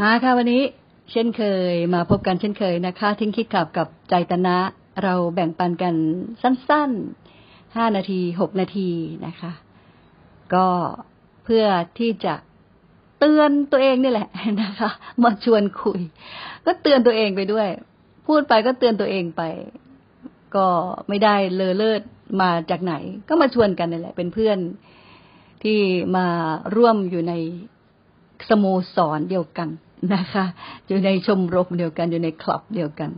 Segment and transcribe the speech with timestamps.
[0.00, 0.62] มาค่ะวันนี้
[1.12, 4.56] เช่นเคย มาพบกันเช่นเคยนะคะ ทิ้งคิดขับกับใจตนะ
[5.02, 5.94] เราแบ่งปันกัน
[6.42, 8.90] สั้นๆห้านาทีหกนาที
[9.26, 9.52] นะคะ
[10.54, 10.66] ก็
[11.44, 11.64] เพื่อ
[11.98, 12.34] ที่จะ
[13.18, 14.28] เตือนตัวเองนี่แหละ
[14.62, 14.90] นะคะ
[15.22, 16.00] มาชวนคุย
[16.66, 17.68] ก็เตือนตัวเองไปด้วย
[18.26, 19.42] พูดไปก็เตือนตัวเองไป
[20.56, 20.66] ก็
[21.08, 22.02] ไม่ได้เลอเลิศ
[22.40, 22.94] มาจากไหน
[23.28, 24.58] ก็มาชวนกันนี่แหละ เป็นเพื่อน
[25.62, 25.78] ที่
[26.16, 26.26] มา
[26.76, 27.34] ร่วมอยู่ใน
[28.48, 29.68] สโมสรเดียวกัน
[30.14, 30.44] นะคะ
[30.86, 33.10] อยู่ในชมรมเดียวกันอยู่ในคลับเดียวกัน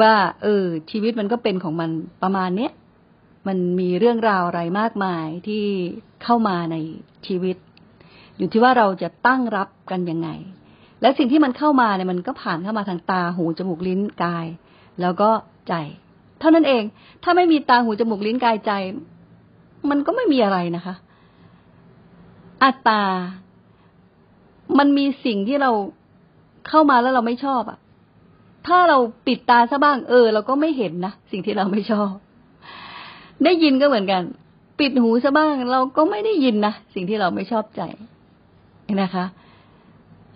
[0.00, 1.90] ว่า เออ ชีวิตมันก็เป็นของมัน
[2.22, 2.72] ประมาณเนี้ย
[3.46, 5.64] มันมีเรื่องราวอะไรมากมายที่
[6.22, 6.76] เข้ามาใน
[7.26, 7.56] ชีวิต
[8.38, 10.28] อยู่ที่ว่าเราจะตั้งรับกันยังไง
[11.00, 14.46] และสิ่งที่มันเข้ามาเนี่ยมันก็ผ่านเข้ามาทางตาหูจมูกลิ้นกาย
[15.00, 15.30] แล้วก็
[15.68, 15.74] ใจ
[16.40, 16.82] เท่านั้นเอง
[17.22, 18.72] ถ้าไม่มีตาหูจมูกลิ้นกายใจ
[19.90, 20.94] มันก็ไม่มีอะไรนะคะ
[22.64, 23.02] อัตตา
[24.78, 25.70] มันมีสิ่งที่เรา
[26.68, 27.78] เข้ามาแล้วเราไม่ชอบอะ
[28.66, 32.10] ถ้าเราปิดตาซะบ้างเออ เราก็ไม่เห็นนะสิ่งที่เราไม่ชอบ
[33.44, 34.22] ได้ยินก็เหมือนกัน
[34.80, 37.82] ปิดหูซะบ้าง เราก็ไม่ได้ยินนะสิ่งที่เราไม่ชอบใจ
[39.02, 39.24] นะคะ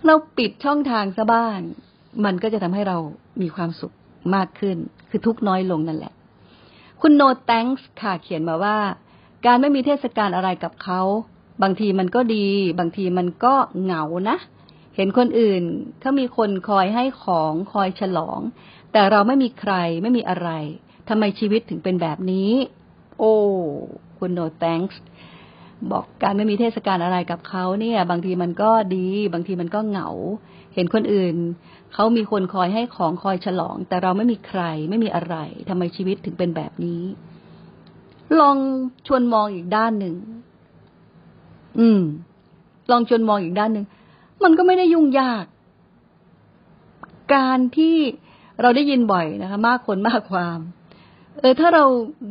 [0.06, 1.58] เราปิดช่องทางซะบ้าง
[2.24, 2.96] มันก็จะทำให้เรา
[3.40, 3.92] มีความสุข
[4.34, 4.76] มากขึ้น
[5.10, 6.12] คือทุกน้อยลงนั่นแหละ
[7.00, 8.76] คุณโนแตงส์ค่ะเขียนมาว่า
[9.46, 11.00] การไม่มีเทศกาลอะไรกับเขา
[11.62, 12.46] บางทีมันก็ดี
[12.78, 14.36] บางทีมันก็เหงานะ
[14.96, 15.62] เห็นคนอื่น
[16.00, 18.40] เขามีคนคอยให้ของคอยฉลอง
[18.92, 20.50] แต่เราไม่มีใครไม่มีอะไร
[21.08, 22.52] ทำไมชีวิตถึงเป็นแบบนี้
[23.18, 23.34] โอ้
[24.18, 25.00] คุณโนแตงส์
[25.90, 30.08] บอกการไม่มีเทศกาลอะไรกับเขาเนี่ย บางทีมันก็ดี บางทีมันก็เหงา
[30.74, 31.36] เห็นคนอื่น
[31.94, 35.36] เขามีคนคอยให้ของคอยฉลอง แต่เราไม่มีใครไม่มีอะไร
[35.68, 37.02] ทำไมชีวิตถึงเป็นแบบนี้
[38.40, 38.56] ลอง
[39.06, 40.14] ชวนมองอีกด้านหนึ่ง
[41.78, 42.00] อืม
[42.90, 43.84] ลองชวนมองอีกด้านหนึ่ง
[44.44, 45.44] มันก็ไม่ได้ยุ่งยาก
[47.34, 47.96] การที่
[48.62, 50.58] เราได้ยินบ่อยนะคะ มากคนมากความ
[51.40, 51.84] เออ ถ้าเรา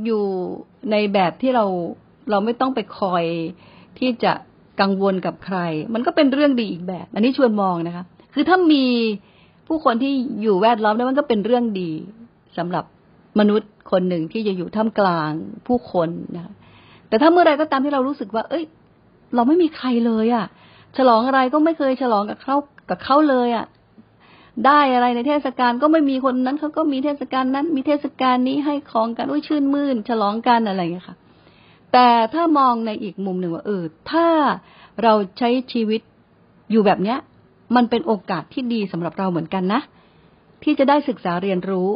[0.06, 0.24] อยู่
[0.92, 1.66] ในแบบที่เรา
[2.32, 3.26] เราไม่ต้องไปคอย
[4.00, 4.34] ที่จะ
[4.82, 5.58] กังวลกับใคร
[5.94, 8.04] มันก็เป็นเรื่องดีอีกแบบ อันนี้ชวนมองนะคะ
[8.34, 8.86] คือถ้ามี
[9.68, 11.92] ผู้คนที่อยู่แวดล้อมแล้วมันก็เป็นเรื่องดี
[12.58, 12.86] สำหรับ
[13.40, 15.32] มนุษย์คนหนึ่งที่จะอยู่ท่ามกลาง
[15.68, 16.54] ผู้คนนะคะ
[17.08, 18.64] แต่ถ้าเมื่อไรก็ตามที่เรารู้สึกว่า เอ้ย
[19.36, 20.46] เราไม่มีใครเลยอะ่ะ
[20.98, 22.56] ฉลองอะไรก็ไม่เคยฉลองกับเขา
[22.90, 23.66] กับเขาเลยอะ่ะ
[24.66, 31.18] ได้อะไรในเทศกาลก็ไม่มีคนนั้นเขาก็มีเทศกาลนั้น มีเทศกาลนี้ให้ของกันอุ้ยชื่นมื่น ฉลองกันอะไรอย่างเงี้ยค่ะ
[31.94, 34.28] แต่ถ้ามองในอีกมุมหนึ่งว่าเออถ้า
[35.04, 36.02] เราใช้ชีวิต
[36.72, 37.18] อยู่แบบเนี้ย
[37.76, 39.82] มันเป็นโอกาสที่ดีสำหรับเราเหมือนกันนะ
[40.64, 41.88] ที่จะได้ศึกษาเรียนรู้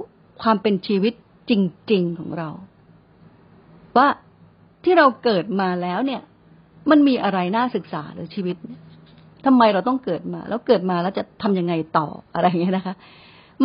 [0.41, 1.13] ความเป็นชีวิต
[1.49, 1.51] จ
[1.91, 2.49] ริง ๆ ของเรา
[3.97, 4.07] ว่า
[4.83, 6.22] ที่เราเกิดมาแล้วเนี่ย
[6.89, 8.55] มันมีอะไรน่าศึกษาหรือชีวิต
[9.45, 12.95] ทำไมเราต้องเกิดมา แล้วเกิดมาแล้วจะทำยังไงต่ออะไรอย่างเงี้ยนะคะ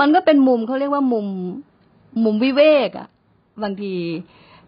[0.01, 1.27] มันก็เป็นมุมเขาเรียกว่ามุม
[2.25, 3.09] มุมวิเวกอะ
[3.63, 3.95] บางที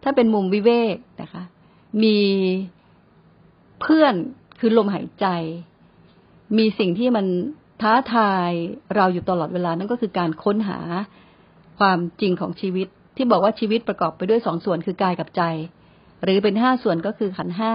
[0.02, 1.42] ถ้าเป็นมุมวิเวกนะคะ
[2.02, 2.18] มี
[3.80, 4.14] เพื่อน
[4.60, 5.26] คือลมหายใจ
[6.58, 7.26] มีสิ่งที่มัน
[7.82, 8.50] ท้าทาย
[8.96, 10.78] เราอยู่ตลอดเวลานั่นก็คือการค้นหา
[11.78, 15.42] ความจริงของชีวิต ที่บอกว่าชีวิตประกอบไปด้วยสองส่วนคือกายกับใจ
[16.22, 17.72] หรือเป็นห้าส่วนก็คือขันห้า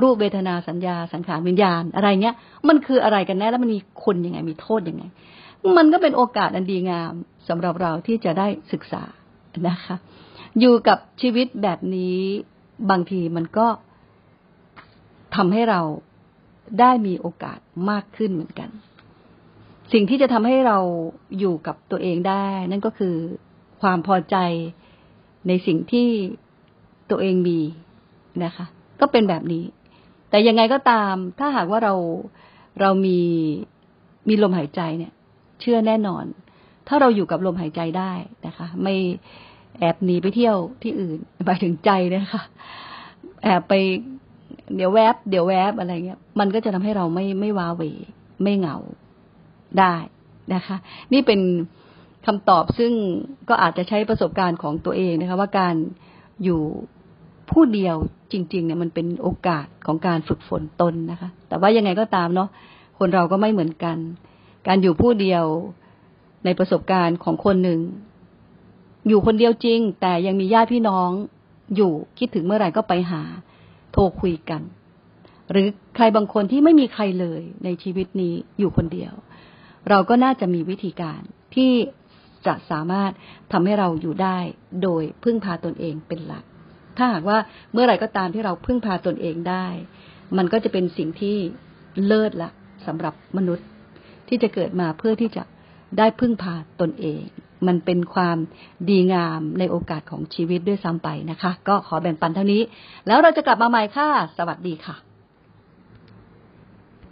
[0.00, 2.36] รูปเวทนาสัญญาสังขารวิญญาณอะไรเงี้ย
[2.68, 5.04] มันคืออะไรกันแน่แล้วมันมีคุณยังไงมีโทษยังไง
[5.76, 7.12] มันก็เป็นโอกาสอันดีงาม
[7.48, 9.02] สำหรับเราที่จะได้ศึกษา
[9.68, 9.96] นะคะ
[10.60, 12.18] อยู่กับชีวิตแบบนี้
[12.90, 13.66] บางทีมันก็
[15.36, 15.80] ทำให้เรา
[16.80, 17.58] ได้มีโอกาส
[17.90, 18.70] มากขึ้นเหมือนกัน
[19.92, 20.78] สิ่งที่จะทำให้เรา
[21.38, 23.14] อยู่กับตัวเองได้ นั่นก็คือ
[23.82, 24.36] ความพอใจ
[25.48, 26.08] ในสิ่งที่
[27.10, 27.60] ตัวเองมี
[28.44, 28.66] นะคะ
[29.00, 29.64] ก็เป็นแบบนี้
[30.32, 31.94] แต่ยังไงก็ตาม ถ้าหากว่าเรา
[32.80, 33.20] เรามี
[34.28, 35.12] มีลมหายใจเนี่ย
[35.60, 36.24] เชื่อแน่นอน
[36.88, 38.12] ถ้าเราอยู่กับลมหายใจได้
[38.46, 38.94] นะคะ ไม่
[39.78, 42.42] แอบหนีไปเที่ยวที่อื่นไปถึงใจนะคะ
[43.42, 43.72] แอบไป
[44.76, 47.82] เดี๋ยวแวบ เดี๋ยวแวบอะไรเงี้ย มันก็จะทำให้เราไม่ไม่ว้าเว
[48.42, 48.76] ไม่เหงา
[49.78, 49.94] ได้
[50.54, 50.76] นะคะ
[51.12, 51.40] นี่เป็น
[52.26, 52.92] คำตอบซึ่ง
[53.48, 55.74] ก็อาจจะใช้ประสบการณ์ของตัวเองนะคะ ว่าการ
[56.44, 56.60] อยู่
[57.50, 57.96] ผู้เดียว
[58.32, 62.48] จริง ๆ เนี่ยมันเป็นโอกาสของการฝึกฝนตนนะคะ แต่ว่ายังไงก็ตามเนาะ
[62.98, 63.96] คนเราก็ไม่เหมือนกัน
[64.66, 65.44] การอยู่ผู้เดียว
[66.44, 67.80] ในประสบการณ์ของคนหนึ่ง
[69.08, 71.10] อยู่คนเดียวจริง แต่ยังมีญาติพี่น้อง
[71.76, 73.22] อยู่คิดถึงเมื่อไหร่ก็ไปหา
[73.92, 74.62] โทรคุยกัน
[75.50, 79.12] หรือใครบางคนที่ไม่มีใครเลยในชีวิตนี้อยู่คนเดียว
[79.90, 81.20] เราก็น่าจะมีวิธีการ
[81.54, 81.72] ที่
[82.46, 83.10] จะสามารถ
[83.52, 84.38] ทำให้เราอยู่ได้
[84.82, 86.44] โดยพึ่งพาตนเองเป็นหลัก
[86.96, 87.38] ถ้าหากว่า
[87.72, 89.66] เมื่อไหร่ก็ตามที่เราพึ่งพาตนเองได้
[90.36, 91.36] มันก็จะเป็นสิ่งที่
[92.06, 92.50] เลิศละ
[92.86, 93.66] สำหรับมนุษย์
[94.28, 95.42] ที่จะเกิดมาเพื่อที่จะ
[95.98, 97.22] ได้พึ่งพาตนเอง
[97.66, 98.36] มันเป็นความ
[98.88, 102.62] ดีงามในโอกาสของชีวิตด้วยซ้ำไปนะคะ ก็ขอแบ่งปันเท่านี้
[103.06, 104.08] แล้วเราจะกลับมาใหม่ค่ะ
[104.38, 105.11] สวัสดีค่ะ